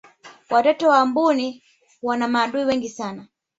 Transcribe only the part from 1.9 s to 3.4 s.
wana maadui wengi sana